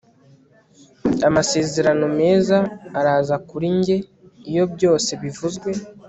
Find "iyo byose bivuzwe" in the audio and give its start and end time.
4.49-5.69